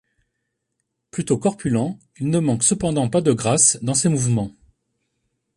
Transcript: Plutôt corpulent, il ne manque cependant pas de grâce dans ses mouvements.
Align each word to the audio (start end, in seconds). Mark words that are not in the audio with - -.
Plutôt 1.11 1.37
corpulent, 1.37 1.99
il 2.17 2.29
ne 2.31 2.39
manque 2.39 2.63
cependant 2.63 3.07
pas 3.07 3.21
de 3.21 3.33
grâce 3.33 3.77
dans 3.83 3.93
ses 3.93 4.09
mouvements. 4.09 4.51